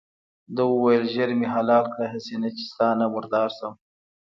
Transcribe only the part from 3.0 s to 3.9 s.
مردار شم.